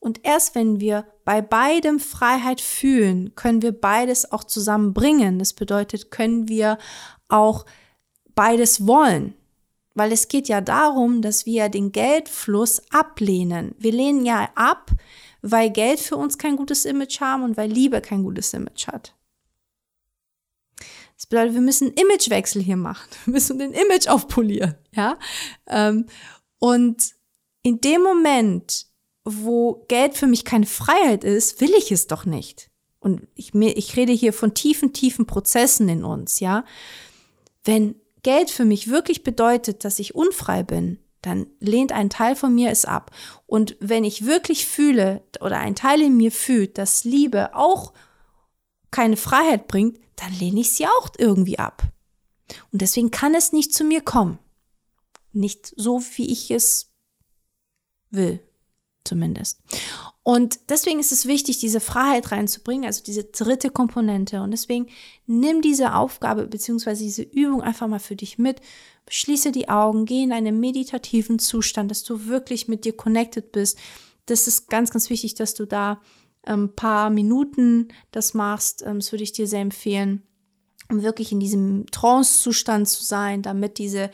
Und 0.00 0.20
erst 0.22 0.54
wenn 0.54 0.80
wir 0.80 1.06
bei 1.24 1.40
beidem 1.40 1.98
Freiheit 1.98 2.60
fühlen, 2.60 3.34
können 3.36 3.62
wir 3.62 3.72
beides 3.72 4.30
auch 4.32 4.44
zusammenbringen. 4.44 5.38
Das 5.38 5.54
bedeutet, 5.54 6.10
können 6.10 6.48
wir 6.48 6.78
auch 7.28 7.64
beides 8.34 8.86
wollen. 8.86 9.34
Weil 9.94 10.12
es 10.12 10.28
geht 10.28 10.48
ja 10.48 10.60
darum, 10.60 11.22
dass 11.22 11.46
wir 11.46 11.68
den 11.68 11.92
Geldfluss 11.92 12.82
ablehnen. 12.90 13.74
Wir 13.78 13.92
lehnen 13.92 14.26
ja 14.26 14.48
ab, 14.56 14.90
weil 15.46 15.70
Geld 15.70 16.00
für 16.00 16.16
uns 16.16 16.38
kein 16.38 16.56
gutes 16.56 16.86
Image 16.86 17.20
haben 17.20 17.42
und 17.42 17.58
weil 17.58 17.70
Liebe 17.70 18.00
kein 18.00 18.22
gutes 18.22 18.54
Image 18.54 18.86
hat. 18.86 19.14
Das 21.16 21.26
bedeutet, 21.26 21.52
wir 21.52 21.60
müssen 21.60 21.88
einen 21.88 21.96
Imagewechsel 21.96 22.62
hier 22.62 22.78
machen. 22.78 23.08
Wir 23.26 23.34
müssen 23.34 23.58
den 23.58 23.72
Image 23.72 24.08
aufpolieren, 24.08 24.74
ja. 24.96 25.18
Ähm, 25.66 26.06
und 26.58 27.14
in 27.62 27.80
dem 27.80 28.02
Moment, 28.02 28.86
wo 29.24 29.84
Geld 29.88 30.16
für 30.16 30.26
mich 30.26 30.44
keine 30.44 30.66
Freiheit 30.66 31.24
ist, 31.24 31.60
will 31.60 31.72
ich 31.74 31.92
es 31.92 32.06
doch 32.06 32.24
nicht. 32.24 32.70
Und 32.98 33.28
ich, 33.34 33.54
ich 33.54 33.96
rede 33.96 34.12
hier 34.12 34.32
von 34.32 34.54
tiefen, 34.54 34.92
tiefen 34.92 35.26
Prozessen 35.26 35.88
in 35.90 36.04
uns, 36.04 36.40
ja. 36.40 36.64
Wenn 37.64 37.96
Geld 38.22 38.50
für 38.50 38.64
mich 38.64 38.88
wirklich 38.88 39.22
bedeutet, 39.22 39.84
dass 39.84 39.98
ich 39.98 40.14
unfrei 40.14 40.62
bin, 40.62 40.98
dann 41.26 41.46
lehnt 41.60 41.92
ein 41.92 42.10
Teil 42.10 42.36
von 42.36 42.54
mir 42.54 42.70
es 42.70 42.84
ab. 42.84 43.10
Und 43.46 43.76
wenn 43.80 44.04
ich 44.04 44.26
wirklich 44.26 44.66
fühle 44.66 45.22
oder 45.40 45.58
ein 45.58 45.74
Teil 45.74 46.02
in 46.02 46.16
mir 46.16 46.32
fühlt, 46.32 46.78
dass 46.78 47.04
Liebe 47.04 47.54
auch 47.54 47.92
keine 48.90 49.16
Freiheit 49.16 49.66
bringt, 49.68 49.98
dann 50.16 50.32
lehne 50.32 50.60
ich 50.60 50.72
sie 50.72 50.86
auch 50.86 51.10
irgendwie 51.18 51.58
ab. 51.58 51.82
Und 52.72 52.82
deswegen 52.82 53.10
kann 53.10 53.34
es 53.34 53.52
nicht 53.52 53.74
zu 53.74 53.84
mir 53.84 54.00
kommen. 54.00 54.38
Nicht 55.32 55.72
so, 55.76 56.00
wie 56.16 56.30
ich 56.30 56.50
es 56.50 56.92
will, 58.10 58.40
zumindest. 59.04 59.60
Und 60.22 60.58
deswegen 60.70 61.00
ist 61.00 61.12
es 61.12 61.26
wichtig, 61.26 61.58
diese 61.58 61.80
Freiheit 61.80 62.32
reinzubringen, 62.32 62.86
also 62.86 63.02
diese 63.04 63.24
dritte 63.24 63.70
Komponente. 63.70 64.40
Und 64.40 64.52
deswegen 64.52 64.86
nimm 65.26 65.60
diese 65.60 65.94
Aufgabe 65.94 66.46
beziehungsweise 66.46 67.04
diese 67.04 67.22
Übung 67.22 67.62
einfach 67.62 67.86
mal 67.88 68.00
für 68.00 68.16
dich 68.16 68.38
mit. 68.38 68.60
Schließe 69.08 69.52
die 69.52 69.68
Augen, 69.68 70.06
geh 70.06 70.22
in 70.22 70.32
einen 70.32 70.60
meditativen 70.60 71.38
Zustand, 71.38 71.90
dass 71.90 72.04
du 72.04 72.26
wirklich 72.26 72.68
mit 72.68 72.86
dir 72.86 72.96
connected 72.96 73.52
bist. 73.52 73.78
Das 74.24 74.48
ist 74.48 74.70
ganz, 74.70 74.90
ganz 74.90 75.10
wichtig, 75.10 75.34
dass 75.34 75.54
du 75.54 75.66
da 75.66 76.00
ein 76.44 76.60
ähm, 76.60 76.72
paar 76.74 77.10
Minuten 77.10 77.88
das 78.10 78.32
machst. 78.32 78.82
Ähm, 78.82 79.00
das 79.00 79.12
würde 79.12 79.24
ich 79.24 79.32
dir 79.32 79.46
sehr 79.46 79.60
empfehlen, 79.60 80.22
um 80.90 81.02
wirklich 81.02 81.32
in 81.32 81.40
diesem 81.40 81.84
Trance-Zustand 81.90 82.88
zu 82.88 83.04
sein, 83.04 83.42
damit 83.42 83.76
diese 83.76 84.10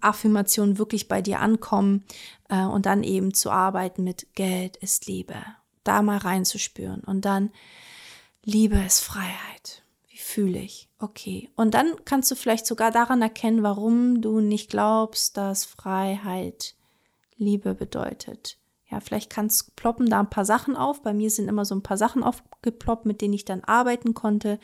Affirmationen 0.00 0.78
wirklich 0.78 1.08
bei 1.08 1.22
dir 1.22 1.40
ankommen 1.40 2.04
äh, 2.48 2.64
und 2.64 2.86
dann 2.86 3.02
eben 3.02 3.34
zu 3.34 3.50
arbeiten 3.50 4.04
mit 4.04 4.34
Geld 4.34 4.76
ist 4.76 5.06
Liebe. 5.06 5.36
Da 5.84 6.02
mal 6.02 6.18
reinzuspüren 6.18 7.00
und 7.00 7.24
dann 7.24 7.50
Liebe 8.44 8.76
ist 8.76 9.00
Freiheit. 9.00 9.82
Wie 10.08 10.18
fühle 10.18 10.58
ich? 10.58 10.88
Okay. 10.98 11.50
Und 11.56 11.74
dann 11.74 11.94
kannst 12.04 12.30
du 12.30 12.34
vielleicht 12.34 12.66
sogar 12.66 12.90
daran 12.90 13.22
erkennen, 13.22 13.62
warum 13.62 14.20
du 14.20 14.40
nicht 14.40 14.70
glaubst, 14.70 15.36
dass 15.36 15.64
Freiheit 15.64 16.74
Liebe 17.36 17.74
bedeutet. 17.74 18.59
Ja, 18.90 18.98
vielleicht 19.00 19.30
kannst 19.30 19.76
ploppen 19.76 20.10
da 20.10 20.20
ein 20.20 20.30
paar 20.30 20.44
Sachen 20.44 20.76
auf. 20.76 21.02
Bei 21.02 21.12
mir 21.12 21.30
sind 21.30 21.48
immer 21.48 21.64
so 21.64 21.74
ein 21.74 21.82
paar 21.82 21.96
Sachen 21.96 22.24
aufgeploppt, 22.24 23.06
mit 23.06 23.20
denen 23.20 23.34
ich 23.34 23.44
dann 23.44 23.62
arbeiten 23.62 24.14
konnte, 24.14 24.58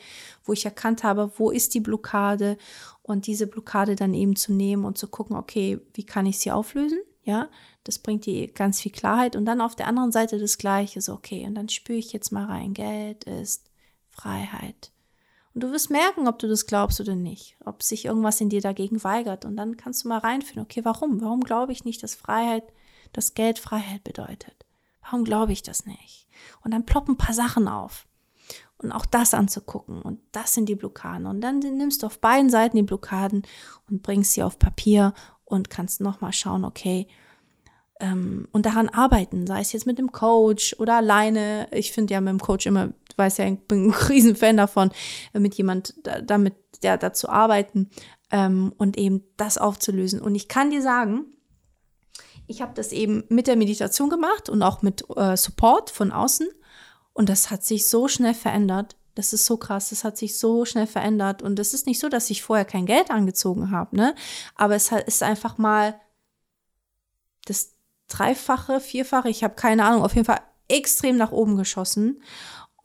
wo 0.44 0.52
ich 0.52 0.64
erkannt 0.64 1.04
habe, 1.04 1.30
wo 1.36 1.50
ist 1.50 1.74
die 1.74 1.80
Blockade 1.80 2.56
und 3.02 3.26
diese 3.28 3.46
Blockade 3.46 3.94
dann 3.94 4.14
eben 4.14 4.34
zu 4.34 4.52
nehmen 4.52 4.84
und 4.84 4.98
zu 4.98 5.06
gucken, 5.06 5.36
okay, 5.36 5.80
wie 5.94 6.04
kann 6.04 6.26
ich 6.26 6.38
sie 6.38 6.50
auflösen? 6.50 6.98
Ja, 7.22 7.48
das 7.84 7.98
bringt 7.98 8.26
dir 8.26 8.48
ganz 8.48 8.80
viel 8.80 8.92
Klarheit. 8.92 9.36
Und 9.36 9.46
dann 9.46 9.60
auf 9.60 9.76
der 9.76 9.86
anderen 9.86 10.12
Seite 10.12 10.38
das 10.38 10.58
Gleiche, 10.58 11.00
so 11.00 11.12
okay, 11.12 11.46
und 11.46 11.54
dann 11.54 11.68
spüre 11.68 11.98
ich 11.98 12.12
jetzt 12.12 12.32
mal 12.32 12.46
rein, 12.46 12.74
Geld 12.74 13.24
ist 13.24 13.70
Freiheit. 14.10 14.92
Und 15.54 15.62
du 15.62 15.72
wirst 15.72 15.90
merken, 15.90 16.28
ob 16.28 16.38
du 16.38 16.48
das 16.48 16.66
glaubst 16.66 17.00
oder 17.00 17.14
nicht, 17.14 17.56
ob 17.64 17.82
sich 17.82 18.04
irgendwas 18.04 18.40
in 18.40 18.48
dir 18.48 18.60
dagegen 18.60 19.02
weigert. 19.04 19.44
Und 19.44 19.56
dann 19.56 19.76
kannst 19.76 20.04
du 20.04 20.08
mal 20.08 20.18
reinfühlen, 20.18 20.64
okay, 20.64 20.84
warum? 20.84 21.20
Warum 21.20 21.40
glaube 21.40 21.72
ich 21.72 21.84
nicht, 21.84 22.02
dass 22.02 22.14
Freiheit 22.14 22.64
dass 23.16 23.34
Geld 23.34 23.58
Freiheit 23.58 24.04
bedeutet. 24.04 24.66
Warum 25.02 25.24
glaube 25.24 25.52
ich 25.52 25.62
das 25.62 25.86
nicht? 25.86 26.28
Und 26.62 26.72
dann 26.72 26.84
ploppen 26.84 27.14
ein 27.14 27.18
paar 27.18 27.34
Sachen 27.34 27.68
auf. 27.68 28.06
Und 28.78 28.92
auch 28.92 29.06
das 29.06 29.32
anzugucken. 29.32 30.02
Und 30.02 30.20
das 30.32 30.52
sind 30.52 30.68
die 30.68 30.74
Blockaden. 30.74 31.26
Und 31.26 31.40
dann 31.40 31.60
nimmst 31.60 32.02
du 32.02 32.06
auf 32.06 32.20
beiden 32.20 32.50
Seiten 32.50 32.76
die 32.76 32.82
Blockaden 32.82 33.42
und 33.88 34.02
bringst 34.02 34.34
sie 34.34 34.42
auf 34.42 34.58
Papier 34.58 35.14
und 35.44 35.70
kannst 35.70 36.00
nochmal 36.00 36.32
schauen, 36.32 36.64
okay, 36.64 37.08
ähm, 38.00 38.46
und 38.52 38.66
daran 38.66 38.90
arbeiten, 38.90 39.46
sei 39.46 39.60
es 39.60 39.72
jetzt 39.72 39.86
mit 39.86 39.98
dem 39.98 40.12
Coach 40.12 40.76
oder 40.78 40.96
alleine. 40.96 41.68
Ich 41.72 41.92
finde 41.92 42.12
ja 42.12 42.20
mit 42.20 42.32
dem 42.32 42.40
Coach 42.40 42.66
immer, 42.66 42.88
du 42.88 43.16
weißt 43.16 43.38
ja, 43.38 43.46
ich 43.46 43.60
bin 43.60 43.86
ein 43.86 43.94
Riesenfan 44.08 44.58
davon, 44.58 44.90
mit 45.32 45.54
jemand 45.54 45.94
damit, 46.24 46.54
der 46.82 46.98
dazu 46.98 47.30
arbeiten 47.30 47.88
ähm, 48.30 48.74
und 48.76 48.98
eben 48.98 49.24
das 49.38 49.56
aufzulösen. 49.56 50.20
Und 50.20 50.34
ich 50.34 50.48
kann 50.48 50.70
dir 50.70 50.82
sagen, 50.82 51.24
ich 52.46 52.62
habe 52.62 52.74
das 52.74 52.92
eben 52.92 53.24
mit 53.28 53.46
der 53.46 53.56
Meditation 53.56 54.10
gemacht 54.10 54.48
und 54.48 54.62
auch 54.62 54.82
mit 54.82 55.04
äh, 55.16 55.36
Support 55.36 55.90
von 55.90 56.12
außen. 56.12 56.48
Und 57.12 57.28
das 57.28 57.50
hat 57.50 57.64
sich 57.64 57.88
so 57.88 58.08
schnell 58.08 58.34
verändert. 58.34 58.96
Das 59.14 59.32
ist 59.32 59.46
so 59.46 59.56
krass. 59.56 59.90
Das 59.90 60.04
hat 60.04 60.16
sich 60.16 60.38
so 60.38 60.64
schnell 60.64 60.86
verändert. 60.86 61.42
Und 61.42 61.58
es 61.58 61.74
ist 61.74 61.86
nicht 61.86 61.98
so, 61.98 62.08
dass 62.08 62.30
ich 62.30 62.42
vorher 62.42 62.64
kein 62.64 62.86
Geld 62.86 63.10
angezogen 63.10 63.70
habe, 63.70 63.96
ne? 63.96 64.14
Aber 64.54 64.74
es 64.74 64.92
ist 64.92 65.22
einfach 65.22 65.58
mal 65.58 65.98
das 67.46 67.72
Dreifache, 68.08 68.80
Vierfache, 68.80 69.28
ich 69.28 69.42
habe 69.42 69.54
keine 69.54 69.84
Ahnung, 69.84 70.02
auf 70.02 70.14
jeden 70.14 70.26
Fall 70.26 70.40
extrem 70.68 71.16
nach 71.16 71.32
oben 71.32 71.56
geschossen. 71.56 72.20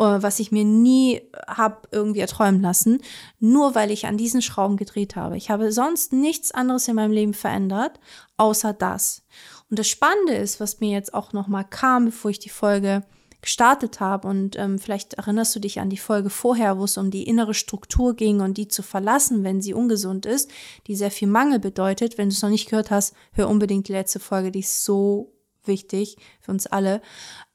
Äh, 0.01 0.23
was 0.23 0.39
ich 0.39 0.51
mir 0.51 0.65
nie 0.65 1.21
habe 1.47 1.87
irgendwie 1.91 2.21
erträumen 2.21 2.61
lassen, 2.61 3.01
nur 3.39 3.75
weil 3.75 3.91
ich 3.91 4.07
an 4.07 4.17
diesen 4.17 4.41
Schrauben 4.41 4.75
gedreht 4.75 5.15
habe. 5.15 5.37
Ich 5.37 5.51
habe 5.51 5.71
sonst 5.71 6.11
nichts 6.11 6.51
anderes 6.51 6.87
in 6.87 6.95
meinem 6.95 7.11
Leben 7.11 7.35
verändert, 7.35 7.99
außer 8.41 8.73
das. 8.73 9.23
Und 9.69 9.77
das 9.77 9.87
Spannende 9.87 10.33
ist, 10.33 10.59
was 10.59 10.79
mir 10.79 10.89
jetzt 10.89 11.13
auch 11.13 11.31
noch 11.31 11.47
mal 11.47 11.63
kam, 11.63 12.05
bevor 12.05 12.31
ich 12.31 12.39
die 12.39 12.49
Folge 12.49 13.03
gestartet 13.41 13.99
habe. 13.99 14.27
Und 14.27 14.57
ähm, 14.57 14.79
vielleicht 14.79 15.13
erinnerst 15.13 15.55
du 15.55 15.59
dich 15.59 15.79
an 15.79 15.91
die 15.91 15.97
Folge 15.97 16.31
vorher, 16.31 16.79
wo 16.79 16.85
es 16.85 16.97
um 16.97 17.11
die 17.11 17.27
innere 17.27 17.53
Struktur 17.53 18.15
ging 18.15 18.41
und 18.41 18.57
die 18.57 18.67
zu 18.67 18.81
verlassen, 18.81 19.43
wenn 19.43 19.61
sie 19.61 19.75
ungesund 19.75 20.25
ist, 20.25 20.49
die 20.87 20.95
sehr 20.95 21.11
viel 21.11 21.27
Mangel 21.27 21.59
bedeutet. 21.59 22.17
Wenn 22.17 22.29
du 22.29 22.33
es 22.33 22.41
noch 22.41 22.49
nicht 22.49 22.69
gehört 22.69 22.89
hast, 22.89 23.15
hör 23.33 23.47
unbedingt 23.47 23.87
die 23.87 23.93
letzte 23.93 24.19
Folge, 24.19 24.51
die 24.51 24.59
ist 24.59 24.83
so 24.83 25.33
wichtig 25.63 26.17
für 26.39 26.51
uns 26.51 26.65
alle. 26.65 26.99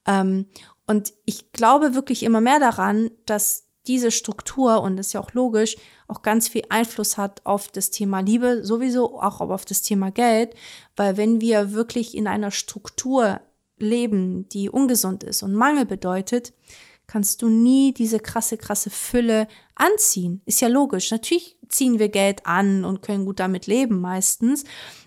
Ähm, 0.07 0.47
und 0.87 1.15
ich 1.25 1.51
glaube 1.51 1.97
wirklich 1.97 2.23
immer 2.23 2.41
mehr 2.41 2.61
daran, 2.61 3.11
dass 3.27 3.66
diese 3.87 4.11
Struktur, 4.11 4.83
und 4.83 4.97
das 4.97 5.09
ist 5.09 5.13
ja 5.13 5.21
auch 5.21 5.33
logisch, 5.33 5.77
auch 6.09 6.23
ganz 6.23 6.49
viel 6.49 6.63
Einfluss 6.69 7.17
hat 7.17 7.41
auf 7.45 7.69
das 7.69 7.91
Thema 7.91 8.21
Liebe, 8.21 8.65
sowieso 8.65 9.21
auch 9.21 9.41
auf 9.41 9.65
das 9.65 9.83
Thema 9.83 10.11
Geld, 10.11 10.55
weil 10.97 11.17
wenn 11.17 11.41
wir 11.41 11.73
wirklich 11.73 12.17
in 12.17 12.27
einer 12.27 12.51
Struktur 12.51 13.41
leben, 13.79 14.49
die 14.49 14.71
ungesund 14.71 15.25
ist 15.25 15.43
und 15.43 15.55
Mangel 15.55 15.85
bedeutet, 15.85 16.53
kannst 17.07 17.43
du 17.43 17.49
nie 17.49 17.93
diese 17.93 18.19
krasse, 18.19 18.57
krasse 18.57 18.91
Fülle 18.91 19.47
anziehen. 19.77 20.43
Ist 20.45 20.61
ja 20.61 20.69
logisch. 20.69 21.11
Natürlich 21.11 21.57
ziehen 21.69 21.99
wir 21.99 22.09
Geld 22.09 22.47
an 22.47 22.85
und 22.85 23.03
können 23.03 23.27
gut 23.27 23.39
damit 23.39 23.67
leben 23.67 24.01
meistens, 24.01 24.65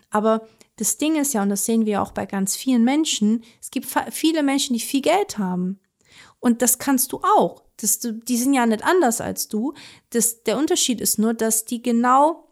aber 0.10 0.48
das 0.78 0.98
Ding 0.98 1.18
ist 1.20 1.34
ja, 1.34 1.44
und 1.44 1.50
das 1.50 1.66
sehen 1.66 1.86
wir 1.86 2.02
auch 2.02 2.14
bei 2.14 2.26
ganz 2.26 2.56
vielen 2.56 2.86
Menschen, 2.86 3.44
es 3.62 3.70
gibt 3.70 3.86
viele 4.12 4.44
Menschen, 4.44 4.74
die 4.74 4.80
viel 4.80 5.02
Geld 5.02 5.38
haben. 5.38 5.80
Und 6.40 6.62
das 6.62 6.80
kannst 6.80 7.12
du 7.12 7.20
auch. 7.38 7.64
Das, 7.78 8.00
die 8.00 8.38
sind 8.38 8.54
ja 8.54 8.66
nicht 8.66 8.84
anders 8.84 9.22
als 9.22 9.48
du. 9.48 9.74
Das, 10.10 10.44
der 10.44 10.58
Unterschied 10.58 11.02
ist 11.02 11.20
nur, 11.20 11.34
dass 11.34 11.66
die 11.66 11.82
genau 11.82 12.50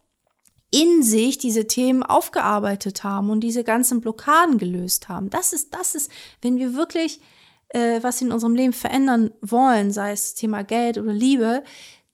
in 0.71 1.01
sich 1.01 1.37
diese 1.37 1.67
Themen 1.67 2.03
aufgearbeitet 2.03 3.03
haben 3.03 3.29
und 3.29 3.39
diese 3.39 3.63
ganzen 3.63 4.01
Blockaden 4.01 4.57
gelöst 4.57 5.07
haben. 5.07 5.29
Das 5.29 5.53
ist, 5.53 5.73
das 5.73 5.95
ist, 5.95 6.11
wenn 6.41 6.57
wir 6.57 6.73
wirklich 6.73 7.21
äh, 7.69 8.01
was 8.01 8.21
in 8.21 8.31
unserem 8.31 8.55
Leben 8.55 8.73
verändern 8.73 9.31
wollen, 9.41 9.91
sei 9.91 10.11
es 10.11 10.35
Thema 10.35 10.63
Geld 10.63 10.97
oder 10.97 11.13
Liebe, 11.13 11.63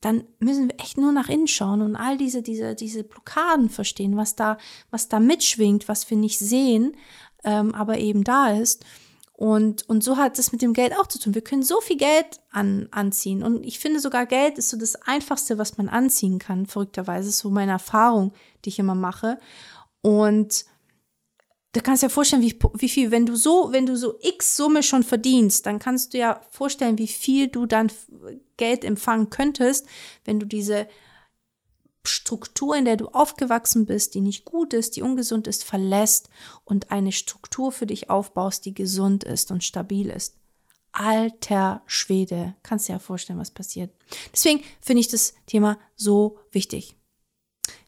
dann 0.01 0.25
müssen 0.39 0.69
wir 0.69 0.79
echt 0.79 0.97
nur 0.97 1.11
nach 1.11 1.29
innen 1.29 1.47
schauen 1.47 1.81
und 1.81 1.95
all 1.95 2.17
diese, 2.17 2.41
diese, 2.41 2.75
diese 2.75 3.03
Blockaden 3.03 3.69
verstehen, 3.69 4.17
was 4.17 4.35
da, 4.35 4.57
was 4.91 5.07
da 5.07 5.19
mitschwingt, 5.19 5.87
was 5.87 6.09
wir 6.09 6.17
nicht 6.17 6.39
sehen, 6.39 6.95
ähm, 7.43 7.73
aber 7.73 7.97
eben 7.97 8.23
da 8.23 8.51
ist. 8.51 8.85
Und, 9.35 9.89
und 9.89 10.03
so 10.03 10.17
hat 10.17 10.37
es 10.37 10.51
mit 10.51 10.61
dem 10.61 10.73
Geld 10.73 10.93
auch 10.97 11.07
zu 11.07 11.19
tun. 11.19 11.33
Wir 11.33 11.43
können 11.43 11.63
so 11.63 11.81
viel 11.81 11.97
Geld 11.97 12.39
an, 12.51 12.87
anziehen. 12.91 13.41
Und 13.43 13.65
ich 13.65 13.79
finde 13.79 13.99
sogar 13.99 14.27
Geld 14.27 14.57
ist 14.59 14.69
so 14.69 14.77
das 14.77 14.95
Einfachste, 14.95 15.57
was 15.57 15.77
man 15.77 15.89
anziehen 15.89 16.37
kann, 16.37 16.67
verrückterweise. 16.67 17.27
Das 17.27 17.35
ist 17.35 17.39
so 17.39 17.49
meine 17.49 17.71
Erfahrung, 17.71 18.33
die 18.63 18.69
ich 18.69 18.79
immer 18.79 18.95
mache. 18.95 19.39
Und 20.01 20.65
da 21.71 21.81
kannst 21.81 22.03
du 22.03 22.07
dir 22.07 22.11
vorstellen, 22.11 22.43
wie, 22.43 22.57
wie 22.75 22.89
viel, 22.89 23.09
wenn 23.09 23.25
du 23.25 23.35
so, 23.35 23.69
wenn 23.71 23.87
du 23.87 23.97
so 23.97 24.19
X 24.21 24.55
Summe 24.55 24.83
schon 24.83 25.01
verdienst, 25.01 25.65
dann 25.65 25.79
kannst 25.79 26.13
du 26.13 26.19
ja 26.19 26.39
vorstellen, 26.51 26.99
wie 26.99 27.07
viel 27.07 27.47
du 27.47 27.65
dann 27.65 27.91
Geld 28.57 28.85
empfangen 28.85 29.31
könntest, 29.31 29.87
wenn 30.25 30.39
du 30.39 30.45
diese 30.45 30.87
Struktur, 32.05 32.75
in 32.75 32.85
der 32.85 32.97
du 32.97 33.07
aufgewachsen 33.07 33.85
bist, 33.85 34.13
die 34.13 34.21
nicht 34.21 34.45
gut 34.45 34.73
ist, 34.73 34.95
die 34.95 35.01
ungesund 35.01 35.47
ist, 35.47 35.63
verlässt 35.63 36.29
und 36.65 36.91
eine 36.91 37.11
Struktur 37.11 37.71
für 37.71 37.85
dich 37.85 38.09
aufbaust, 38.09 38.65
die 38.65 38.73
gesund 38.73 39.23
ist 39.23 39.51
und 39.51 39.63
stabil 39.63 40.09
ist. 40.09 40.35
Alter 40.91 41.81
Schwede, 41.85 42.55
kannst 42.61 42.87
dir 42.87 42.93
ja 42.93 42.99
vorstellen, 42.99 43.39
was 43.39 43.51
passiert. 43.51 43.91
Deswegen 44.31 44.63
finde 44.79 44.99
ich 44.99 45.07
das 45.07 45.33
Thema 45.47 45.79
so 45.95 46.37
wichtig. 46.51 46.95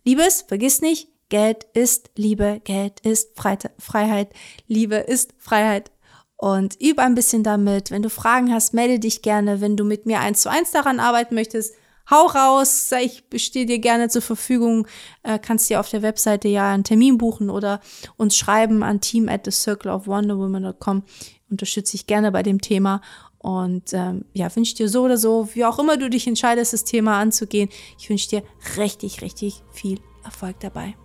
Liebes, 0.03 0.43
vergiss 0.43 0.81
nicht, 0.81 1.09
Geld 1.29 1.65
ist 1.73 2.11
Liebe, 2.15 2.61
Geld 2.63 2.99
ist 3.01 3.37
Freiheit, 3.37 4.33
Liebe 4.67 4.95
ist 4.95 5.33
Freiheit. 5.37 5.91
Und 6.37 6.79
übe 6.81 7.01
ein 7.01 7.15
bisschen 7.15 7.43
damit. 7.43 7.91
Wenn 7.91 8.01
du 8.01 8.09
Fragen 8.09 8.53
hast, 8.53 8.73
melde 8.73 8.99
dich 8.99 9.21
gerne. 9.21 9.61
Wenn 9.61 9.77
du 9.77 9.85
mit 9.85 10.05
mir 10.05 10.19
eins 10.19 10.41
zu 10.41 10.49
eins 10.49 10.71
daran 10.71 10.99
arbeiten 10.99 11.33
möchtest, 11.33 11.75
hau 12.09 12.27
raus, 12.27 12.91
ich 13.01 13.23
stehe 13.41 13.65
dir 13.65 13.79
gerne 13.79 14.09
zur 14.09 14.21
Verfügung, 14.21 14.87
äh, 15.23 15.39
kannst 15.39 15.69
dir 15.69 15.79
auf 15.79 15.89
der 15.89 16.01
Webseite 16.01 16.47
ja 16.47 16.71
einen 16.71 16.83
Termin 16.83 17.17
buchen 17.17 17.49
oder 17.49 17.79
uns 18.17 18.37
schreiben 18.37 18.83
an 18.83 19.01
team 19.01 19.29
at 19.29 19.45
the 19.45 19.51
circle 19.51 19.91
of 19.91 20.07
wonderwoman.com. 20.07 21.03
Unterstütze 21.49 21.95
ich 21.95 22.07
gerne 22.07 22.31
bei 22.31 22.43
dem 22.43 22.59
Thema 22.61 23.01
und 23.37 23.93
ähm, 23.93 24.25
ja, 24.33 24.53
wünsche 24.55 24.75
dir 24.75 24.89
so 24.89 25.03
oder 25.03 25.17
so, 25.17 25.49
wie 25.53 25.65
auch 25.65 25.77
immer 25.77 25.97
du 25.97 26.09
dich 26.09 26.25
entscheidest, 26.25 26.73
das 26.73 26.83
Thema 26.83 27.19
anzugehen, 27.19 27.69
ich 27.99 28.09
wünsche 28.09 28.29
dir 28.29 28.43
richtig, 28.77 29.21
richtig 29.21 29.61
viel 29.71 29.99
Erfolg 30.23 30.59
dabei. 30.61 30.95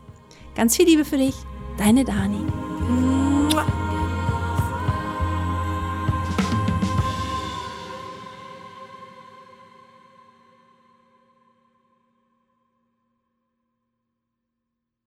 Ganz 0.55 0.77
viel 0.77 0.87
Liebe 0.87 1.05
für 1.05 1.19
dich, 1.19 1.35
deine 1.77 2.05
Dani. 2.05 2.80